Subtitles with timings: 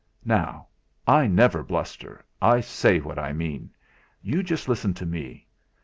[0.25, 0.65] Now,
[1.05, 3.69] I never bluster; I say what I mean.
[4.23, 5.45] You just listen to me.